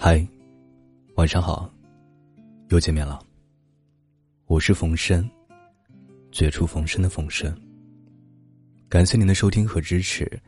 [0.00, 0.24] 嗨，
[1.16, 1.68] 晚上好，
[2.68, 3.20] 又见面了。
[4.46, 5.28] 我是冯生，
[6.30, 7.52] 绝处逢生的冯生。
[8.88, 10.40] 感谢您的收听和支持，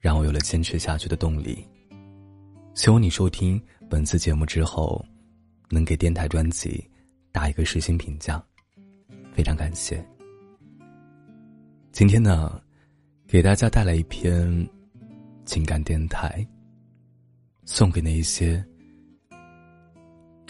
[0.00, 1.66] 让我有了坚持下去的动力。
[2.74, 3.58] 希望你收听
[3.88, 5.02] 本次节目之后，
[5.70, 6.86] 能给电台专辑
[7.32, 8.44] 打一个实心评价，
[9.32, 10.06] 非常感谢。
[11.90, 12.62] 今天呢，
[13.26, 14.68] 给大家带来一篇
[15.46, 16.46] 情感电台，
[17.64, 18.62] 送给那一些。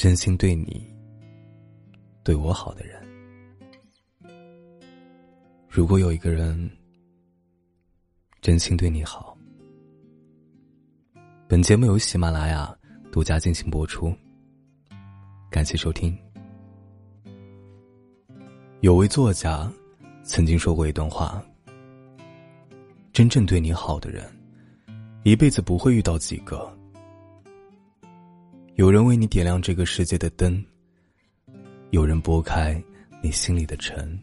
[0.01, 0.83] 真心对你、
[2.25, 2.99] 对我好的人，
[5.69, 6.71] 如果有一个人
[8.41, 9.37] 真心对你好，
[11.47, 12.75] 本节目由喜马拉雅
[13.13, 14.11] 独家进行播出。
[15.51, 16.17] 感谢收听。
[18.81, 19.71] 有位作家
[20.23, 21.45] 曾经说过一段话：
[23.13, 24.27] 真正对你好的人，
[25.25, 26.75] 一辈子不会遇到几个。
[28.81, 30.65] 有人为你点亮这个世界的灯，
[31.91, 32.83] 有人拨开
[33.23, 34.19] 你心里的尘，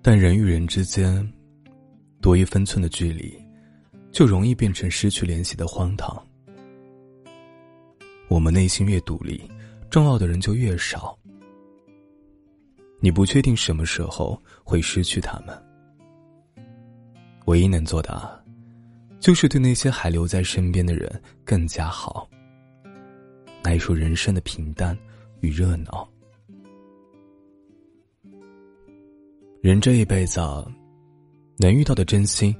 [0.00, 1.28] 但人与人之间
[2.20, 3.36] 多一分寸的距离，
[4.12, 6.24] 就容易变成失去联系的荒唐。
[8.28, 9.42] 我们内心越独立，
[9.90, 11.18] 重要的人就越少。
[13.00, 15.62] 你不确定什么时候会失去他们，
[17.46, 18.37] 唯一能做的。
[19.20, 22.28] 就是对那些还留在身边的人更加好。
[23.62, 24.96] 那一说人生的平淡
[25.40, 26.08] 与热闹，
[29.60, 30.40] 人这一辈子
[31.58, 32.54] 能遇到的真心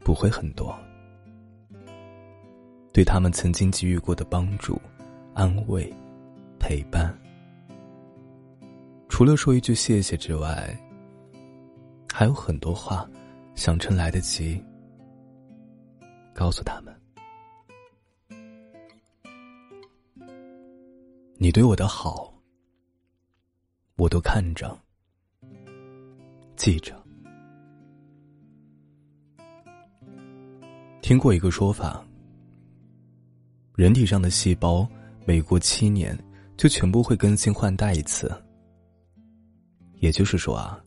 [0.00, 0.76] 不会很多。
[2.92, 4.80] 对他们曾经给予过的帮助、
[5.34, 5.92] 安慰、
[6.58, 7.14] 陪伴，
[9.10, 10.74] 除了说一句谢谢之外，
[12.12, 13.06] 还有很多话
[13.54, 14.58] 想趁来得及。
[16.36, 16.94] 告诉他们，
[21.38, 22.30] 你对我的好，
[23.96, 24.78] 我都看着，
[26.54, 26.94] 记着。
[31.00, 32.06] 听过一个说法，
[33.74, 34.86] 人体上的细胞
[35.24, 36.14] 每过七年
[36.58, 38.30] 就全部会更新换代一次，
[40.00, 40.84] 也就是说啊，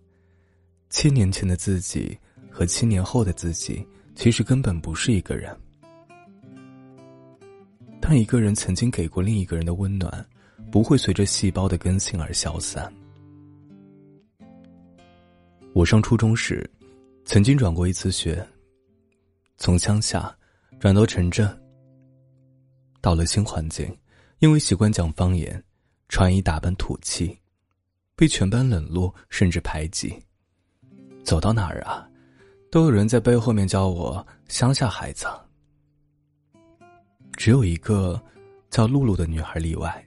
[0.92, 2.16] 七年前的自己
[2.52, 3.84] 和七年后的自己。
[4.20, 5.58] 其实根本不是一个人。
[8.02, 10.28] 但一个人曾经给过另一个人的温暖，
[10.70, 12.94] 不会随着细胞的更新而消散。
[15.72, 16.70] 我上初中时，
[17.24, 18.46] 曾经转过一次学，
[19.58, 20.36] 从乡下
[20.82, 21.48] 转到城镇。
[23.00, 23.90] 到了新环境，
[24.40, 25.64] 因为习惯讲方言，
[26.10, 27.40] 穿衣打扮土气，
[28.18, 30.14] 被全班冷落甚至排挤。
[31.24, 32.09] 走到哪儿啊？
[32.72, 35.26] 都有人在背后面叫我乡下孩子，
[37.34, 38.22] 只有一个
[38.70, 40.06] 叫露露的女孩例外。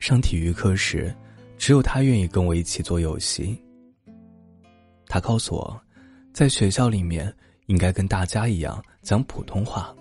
[0.00, 1.14] 上体育课时，
[1.56, 3.56] 只有她愿意跟我一起做游戏。
[5.06, 5.80] 她告诉我，
[6.32, 7.32] 在学校里面
[7.66, 9.94] 应该跟大家一样讲普通话。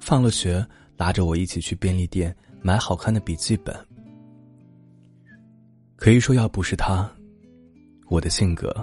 [0.00, 0.66] 放了学，
[0.96, 3.76] 拉着我一起去便利店买好看的笔记本。
[5.94, 7.10] 可以说，要不是她，
[8.08, 8.74] 我的性格。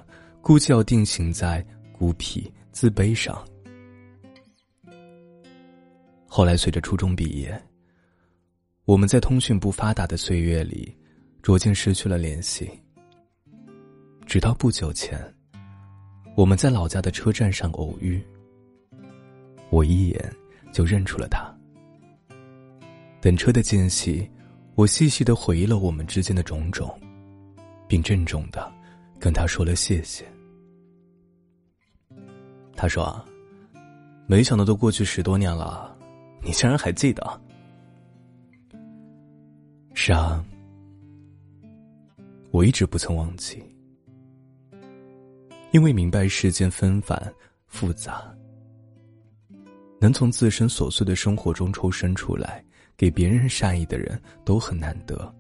[0.43, 3.41] 估计要定型在孤僻、自卑上。
[6.27, 7.63] 后来随着初中毕业，
[8.83, 10.93] 我们在通讯不发达的岁月里，
[11.41, 12.69] 逐渐失去了联系。
[14.25, 15.17] 直到不久前，
[16.35, 18.21] 我们在老家的车站上偶遇，
[19.69, 20.35] 我一眼
[20.73, 21.41] 就认出了他。
[23.21, 24.29] 等车的间隙，
[24.75, 26.99] 我细细的回忆了我们之间的种种，
[27.87, 28.69] 并郑重的
[29.23, 30.25] 跟他说了谢谢。
[32.75, 33.25] 他说：“，
[34.28, 35.97] 没想到都过去十多年了，
[36.41, 37.41] 你竟然还记得。”
[39.95, 40.44] 是啊，
[42.51, 43.63] 我一直不曾忘记，
[45.72, 47.34] 因为明白世间纷繁
[47.66, 48.29] 复杂，
[50.02, 52.61] 能从自身琐碎的生活中抽身出来，
[52.97, 55.34] 给别人善意的人都很难得，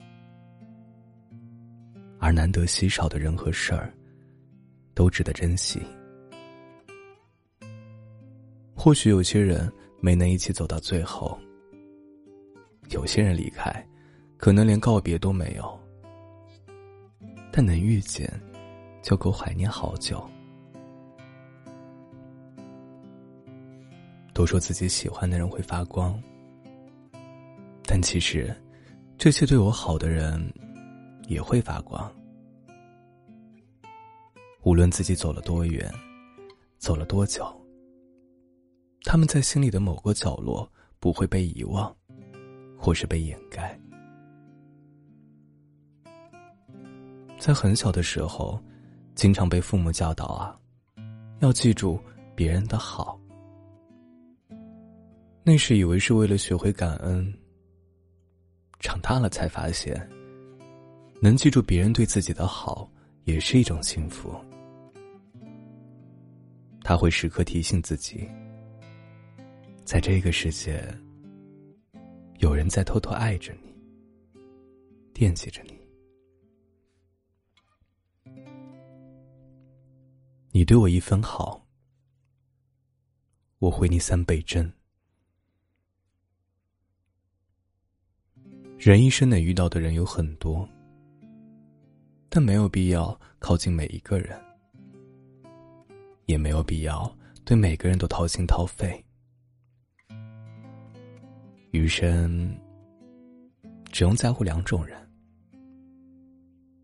[2.23, 3.93] 而难得稀少的人和事儿，
[4.93, 5.81] 都值得珍惜。
[8.73, 11.37] 或许有些人没能一起走到最后，
[12.91, 13.85] 有些人离开，
[14.37, 15.77] 可能连告别都没有。
[17.51, 18.31] 但能遇见，
[19.01, 20.25] 就够怀念好久。
[24.33, 26.17] 都说自己喜欢的人会发光，
[27.85, 28.55] 但其实，
[29.17, 30.41] 这些对我好的人，
[31.27, 32.11] 也会发光。
[34.63, 35.91] 无论自己走了多远，
[36.77, 37.45] 走了多久。
[39.03, 41.93] 他们在心里的某个角落不会被遗忘，
[42.77, 43.77] 或是被掩盖。
[47.37, 48.57] 在很小的时候，
[49.15, 50.57] 经常被父母教导啊，
[51.41, 51.99] 要记住
[52.33, 53.19] 别人的好。
[55.43, 57.37] 那时以为是为了学会感恩，
[58.79, 60.09] 长大了才发现，
[61.23, 62.91] 能记住别人对自己的好，
[63.23, 64.35] 也是一种幸福。
[66.81, 68.29] 他会时刻提醒自己，
[69.85, 70.83] 在这个世界，
[72.39, 73.73] 有人在偷偷爱着你，
[75.13, 75.79] 惦记着你。
[80.51, 81.65] 你对我一分好，
[83.59, 84.69] 我回你三倍真。
[88.77, 90.67] 人一生能遇到的人有很多，
[92.35, 94.35] 但没有必要靠近每一个人，
[96.25, 97.15] 也没有必要
[97.45, 99.05] 对每个人都掏心掏肺。
[101.69, 102.57] 余生
[103.91, 104.99] 只用在乎两种人：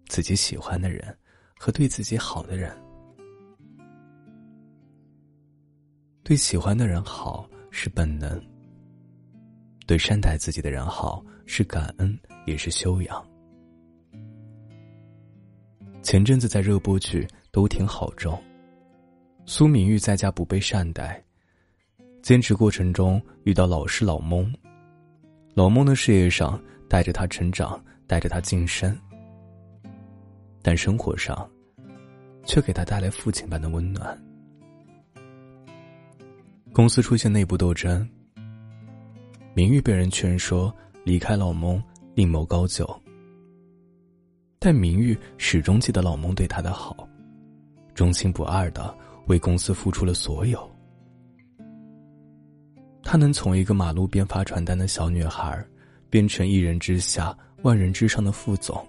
[0.08, 1.18] 自己喜欢的人
[1.58, 2.72] 和对自己好的人。
[6.22, 8.40] 对喜欢的人好是本能，
[9.88, 11.26] 对善待自己的人好。
[11.48, 12.16] 是感恩，
[12.46, 13.29] 也是修养。
[16.10, 17.22] 前阵子在热播剧
[17.52, 18.36] 《都挺好》中，
[19.46, 21.24] 苏明玉在家不被善待，
[22.24, 24.52] 兼职过程中遇到老师老蒙，
[25.54, 29.00] 老蒙的事业上带着他成长，带着他晋升，
[30.64, 31.48] 但生活上，
[32.44, 34.20] 却给他带来父亲般的温暖。
[36.74, 38.10] 公司出现内部斗争，
[39.54, 40.76] 明玉被人劝说。
[41.04, 41.80] 离开老蒙，
[42.16, 43.00] 另谋高就。
[44.62, 47.08] 但明玉始终记得老蒙对他的好，
[47.96, 48.94] 忠心不二的
[49.28, 50.70] 为公司付出了所有。
[53.02, 55.66] 他能从一个马路边发传单的小女孩，
[56.10, 58.86] 变成一人之下、万人之上的副总。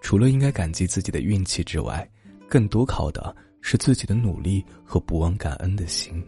[0.00, 2.08] 除了应该感激自己的运气之外，
[2.48, 6.24] 更多靠的是自己的努力和不忘感恩的心。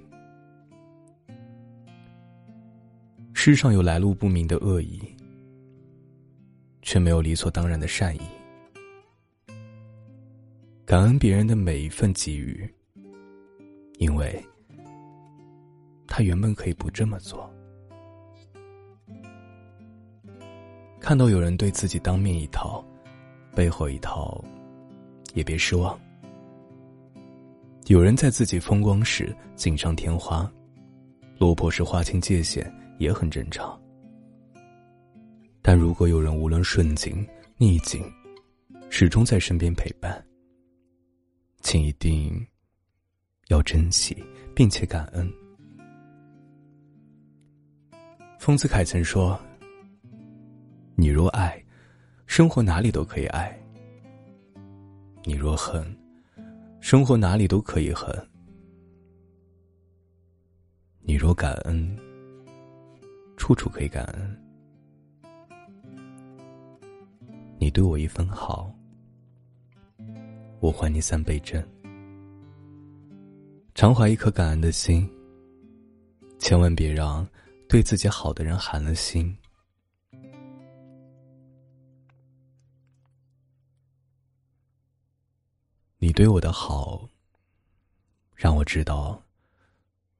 [3.33, 5.01] 世上有来路不明的恶意，
[6.83, 8.21] 却没有理所当然的善意。
[10.85, 12.69] 感恩别人的每一份给予，
[13.99, 14.45] 因为
[16.07, 17.49] 他原本可以不这么做。
[21.01, 22.85] 看到有人对自己当面一套，
[23.55, 24.45] 背后一套，
[25.35, 25.99] 也别失望。
[27.87, 30.51] 有人在自己风光时锦上添花，
[31.39, 32.71] 落魄时划清界限。
[33.01, 33.80] 也很正常，
[35.63, 37.27] 但如果有人无论顺境
[37.57, 38.03] 逆境，
[38.89, 40.25] 始终在身边陪伴，
[41.61, 42.45] 请一定
[43.49, 44.17] 要珍惜
[44.55, 45.31] 并且感恩。
[48.39, 49.39] 丰子恺曾说
[50.97, 51.63] ：“你若爱，
[52.27, 53.53] 生活哪里都可以爱；
[55.25, 55.85] 你若恨，
[56.81, 58.11] 生活哪里都可以恨；
[61.01, 61.97] 你若感恩。”
[63.37, 64.39] 处处可以感恩，
[67.71, 68.69] 你对我一分好，
[70.59, 71.65] 我还你三倍真。
[73.77, 75.09] 常怀一颗感恩的心，
[76.41, 77.25] 千万别让
[77.69, 79.33] 对自己好的人寒了心。
[85.99, 87.09] 你对我的好，
[88.35, 89.23] 让我知道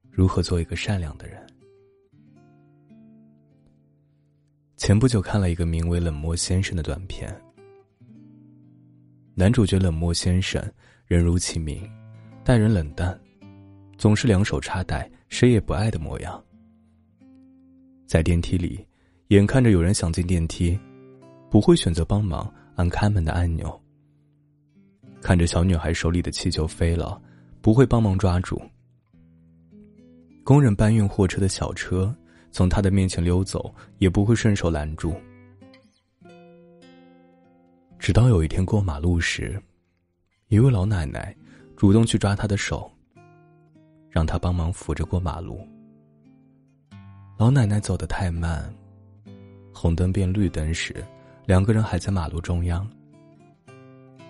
[0.09, 1.45] 如何做一个善良的人。
[4.81, 7.31] 前不久看了一个名为《冷漠先生》的短片，
[9.35, 10.59] 男主角冷漠先生
[11.05, 11.87] 人如其名，
[12.43, 13.15] 待人冷淡，
[13.95, 16.43] 总是两手插袋，谁也不爱的模样。
[18.07, 18.83] 在电梯里，
[19.27, 20.75] 眼看着有人想进电梯，
[21.51, 23.69] 不会选择帮忙按开门的按钮；
[25.21, 27.21] 看着小女孩手里的气球飞了，
[27.61, 28.59] 不会帮忙抓住；
[30.43, 32.11] 工人搬运货车的小车。
[32.51, 35.15] 从他的面前溜走，也不会顺手拦住。
[37.97, 39.61] 直到有一天过马路时，
[40.47, 41.35] 一位老奶奶
[41.77, 42.91] 主动去抓他的手，
[44.09, 45.65] 让他帮忙扶着过马路。
[47.37, 48.73] 老奶奶走得太慢，
[49.73, 50.95] 红灯变绿灯时，
[51.45, 52.87] 两个人还在马路中央。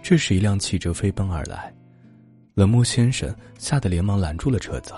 [0.04, 1.74] 这时，一辆汽车飞奔而来，
[2.54, 4.94] 冷漠先生吓得连忙拦住了车子。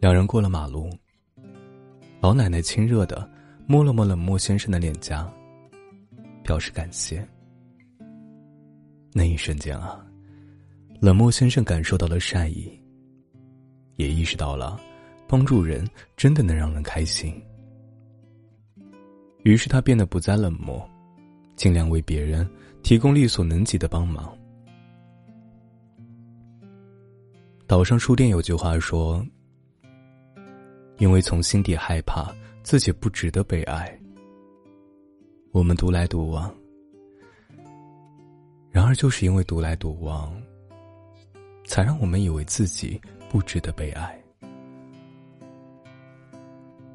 [0.00, 0.88] 两人过了马路，
[2.22, 3.30] 老奶奶亲热的
[3.66, 5.30] 摸了摸冷漠先生的脸颊，
[6.42, 7.22] 表示感谢。
[9.12, 10.02] 那一瞬间啊，
[11.00, 12.80] 冷漠先生感受到了善意，
[13.96, 14.80] 也意识到了，
[15.28, 17.38] 帮助人真的能让人开心。
[19.42, 20.82] 于是他变得不再冷漠，
[21.56, 22.48] 尽量为别人
[22.82, 24.34] 提供力所能及的帮忙。
[27.66, 29.22] 岛上书店有句话说
[31.00, 32.30] ：“因为从心底害怕
[32.62, 33.98] 自己不值得被爱，
[35.50, 36.54] 我们独来独往。
[38.70, 40.30] 然而，就是因为独来独往，
[41.64, 44.14] 才让我们以为自己不值得被爱。”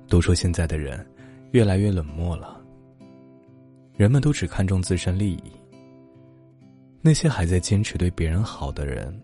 [0.08, 1.04] 都说现在的人
[1.52, 2.64] 越来越冷漠了，
[3.98, 5.52] 人们都只看重自身利益。
[7.02, 9.20] 那些还在坚持对别人好的人。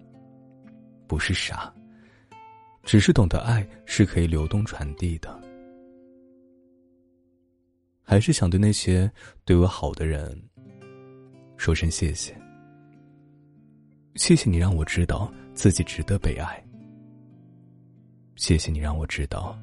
[1.08, 1.72] 不是傻，
[2.84, 5.40] 只是懂得爱是可以流动传递的。
[8.04, 9.10] 还是想对那些
[9.46, 10.38] 对我好的人
[11.56, 12.36] 说声谢谢，
[14.16, 16.62] 谢谢你让我知道自己值得被爱，
[18.36, 19.58] 谢谢你让我知道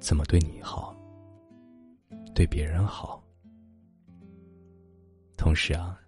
[0.00, 0.94] 怎么对你好，
[2.34, 3.22] 对别人好。
[5.36, 5.98] 同时啊，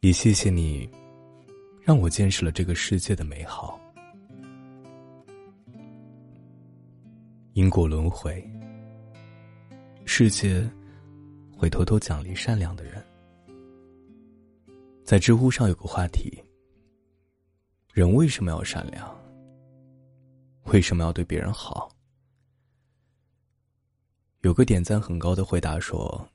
[0.00, 0.88] 也谢谢你。
[1.82, 3.80] 让我见识了这个世界的美好。
[7.56, 8.46] 因果轮回，
[10.04, 10.62] 世界
[11.56, 13.02] 会偷偷奖励善良的人。
[15.02, 16.38] 在知乎上有个话题：
[17.94, 19.08] 人为什么要善良？
[20.64, 21.88] 为什么要对别人好？
[24.42, 26.28] 有个点赞很高的回答说：“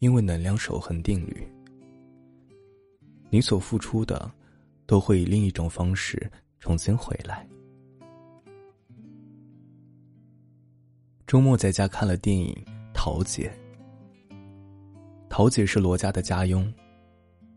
[0.00, 1.48] 因为能量守恒定律。”
[3.32, 4.30] 你所付出的，
[4.84, 7.48] 都会以另一种方式重新回来。
[11.30, 12.52] 周末在家看了电影
[12.92, 13.48] 《桃姐》，
[15.28, 16.68] 桃姐是罗家的家佣，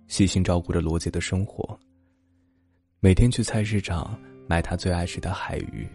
[0.05, 1.75] 细心照顾着罗姐的生活。
[2.99, 4.15] 每天去菜市场
[4.47, 5.89] 买她最爱吃的海鱼。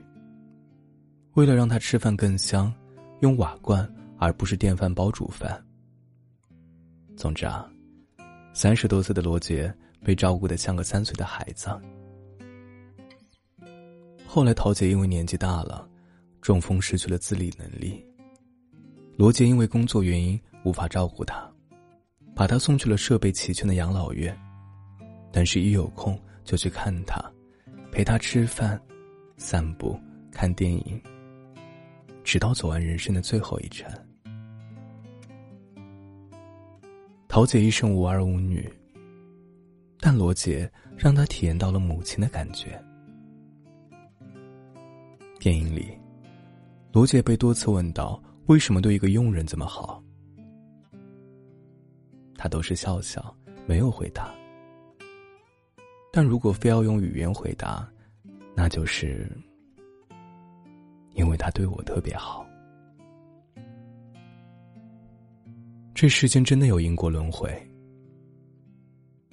[1.34, 2.74] 为了让她吃饭更香，
[3.20, 5.64] 用瓦罐而不是电饭煲煮饭。
[7.16, 7.70] 总之啊。
[8.52, 11.68] 三十多岁的罗杰被照顾的像个三岁的孩子。
[14.26, 15.88] 后来，桃姐因为年纪大了，
[16.40, 18.04] 中风失去了自理能力。
[19.16, 21.48] 罗杰因为工作原因无法照顾她，
[22.34, 24.36] 把她送去了设备齐全的养老院。
[25.32, 27.20] 但是，一有空就去看她，
[27.92, 28.80] 陪她吃饭、
[29.36, 29.98] 散步、
[30.32, 31.02] 看电影，
[32.24, 33.90] 直到走完人生的最后一程。
[37.28, 38.72] 桃姐一生无儿无女，
[40.00, 42.82] 但罗杰让她体验到了母亲的感觉。
[45.38, 45.96] 电影里，
[46.92, 50.02] 罗杰被多次问到为什么对一个佣人这么好，
[52.36, 53.34] 他都是笑笑，
[53.66, 54.34] 没有回答。
[56.10, 57.88] 但如果非要用语言回答，
[58.54, 59.30] 那就是
[61.12, 62.44] 因为他对我特别好。
[65.94, 67.50] 这世间真的有因果轮回，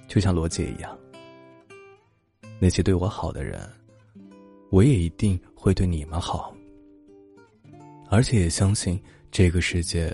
[0.08, 0.98] 就像罗杰一样。
[2.60, 3.62] 那些对我好的人，
[4.72, 6.55] 我也一定会对你们好。
[8.10, 10.12] 而且也相信这个世界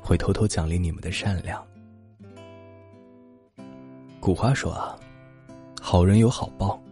[0.00, 1.64] 会偷偷奖励你们的善良。
[4.20, 4.98] 古话说啊，
[5.80, 6.82] 好人有好报。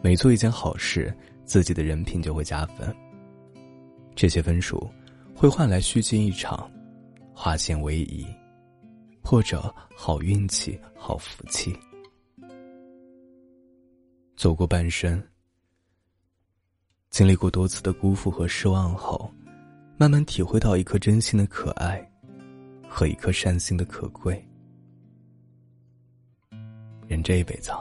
[0.00, 1.12] 每做一件好事，
[1.44, 2.94] 自己的人品就会加分。
[4.14, 4.88] 这些分数
[5.34, 6.70] 会换来虚惊一场。
[7.40, 8.26] 化险为夷，
[9.22, 11.72] 或者好运气、好福气。
[14.36, 15.22] 走过半生，
[17.18, 19.28] 经历过多次的辜负和失望后，
[19.96, 22.00] 慢慢体会到一颗真心的可爱，
[22.88, 24.40] 和一颗善心的可贵。
[27.08, 27.72] 人这一辈子，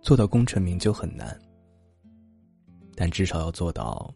[0.00, 1.38] 做到功成名就很难，
[2.94, 4.10] 但至少要做到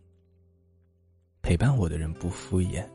[1.43, 2.89] 陪伴我的人不敷衍。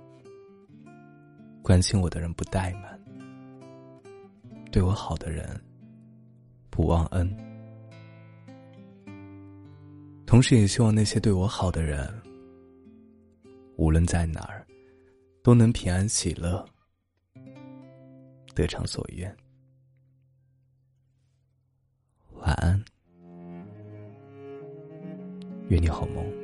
[1.62, 3.00] 关心我的人不怠慢，
[4.72, 5.48] 对我好的人
[6.72, 7.32] 不忘恩，
[10.34, 12.12] 同时也希望那些对我好的人，
[13.76, 14.66] 无论在哪儿，
[15.44, 16.66] 都能平安喜乐，
[18.56, 19.32] 得偿所愿。
[22.38, 22.84] 晚安，
[25.70, 26.43] 愿你好梦。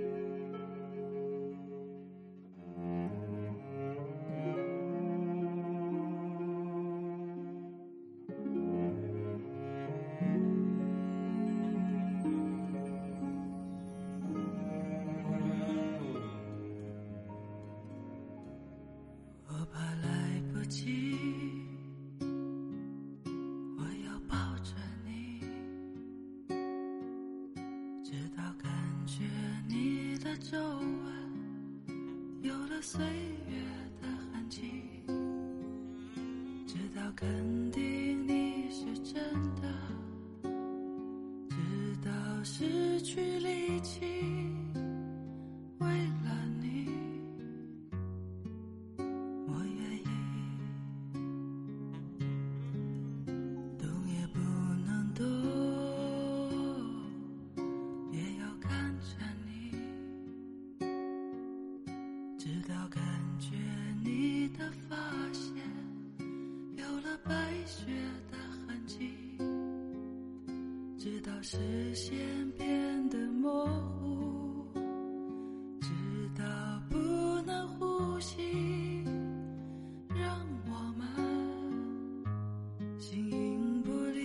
[20.70, 21.10] 记
[23.76, 24.72] 我要抱着
[25.04, 25.42] 你
[28.04, 28.72] 直到感
[29.08, 29.24] 觉
[29.68, 30.86] 你的皱纹
[32.44, 33.58] 有了岁月
[34.00, 34.84] 的痕迹
[36.68, 39.24] 直到肯定你是真
[39.56, 39.68] 的
[41.50, 42.12] 直到
[42.44, 44.29] 失去力气
[71.42, 72.18] 视线
[72.58, 74.68] 变得模糊，
[75.80, 75.90] 直
[76.38, 76.44] 到
[76.90, 76.98] 不
[77.46, 79.04] 能呼吸，
[80.10, 81.08] 让我们
[83.00, 84.20] 形影不离。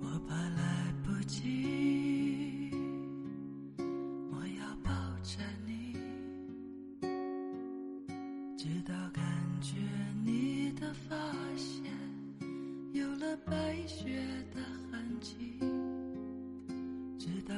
[0.00, 1.83] 我怕来不及，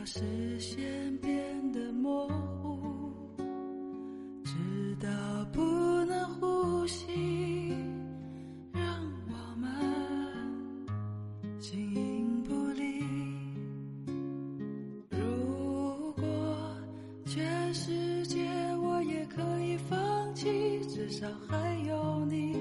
[0.07, 3.43] 视线变得模糊，
[4.45, 5.09] 直到
[5.53, 5.61] 不
[6.05, 7.75] 能呼吸，
[8.73, 8.83] 让
[9.27, 9.69] 我们。
[11.59, 13.03] 形影不离。
[15.11, 16.23] 如果
[17.25, 18.49] 全世界
[18.81, 22.53] 我也可以放弃，至少还有你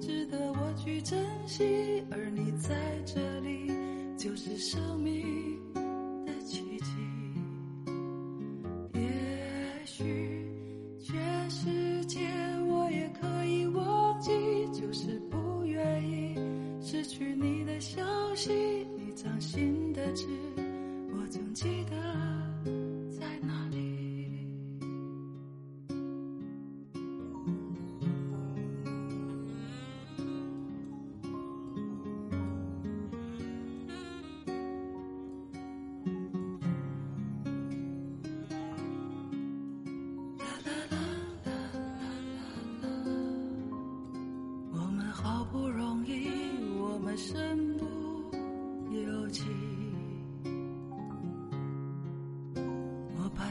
[0.00, 3.70] 值得我去珍惜，而你在这里
[4.16, 5.53] 就是生命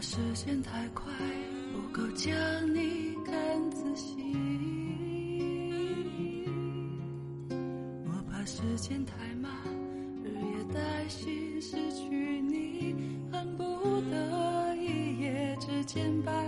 [0.05, 1.05] 时间太快，
[1.71, 2.29] 不够将
[2.75, 4.17] 你看仔细。
[8.05, 9.49] 我怕时间太慢，
[10.21, 12.93] 日夜担心失去你，
[13.31, 13.63] 恨不
[14.11, 16.42] 得一夜之间把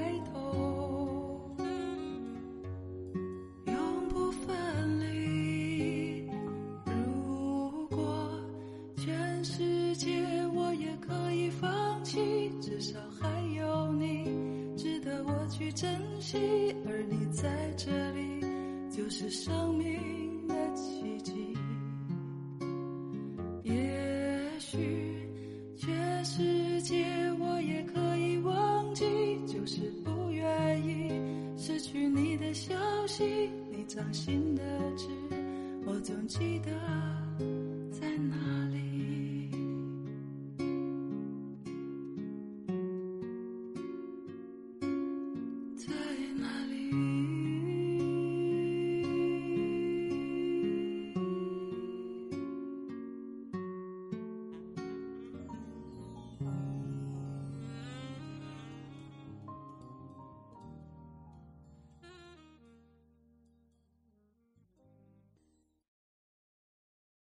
[32.37, 32.75] 你的消
[33.07, 33.23] 息。
[33.71, 34.61] 你掌心的
[34.97, 35.07] 痣，
[35.85, 36.69] 我总记得
[37.97, 38.35] 在哪
[38.73, 38.84] 里。